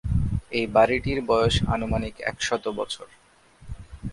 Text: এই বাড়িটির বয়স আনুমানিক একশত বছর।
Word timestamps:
এই 0.51 0.65
বাড়িটির 0.67 1.19
বয়স 1.21 1.55
আনুমানিক 1.67 2.15
একশত 2.21 2.63
বছর। 2.79 3.07